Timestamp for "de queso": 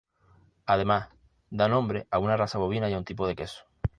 3.27-3.65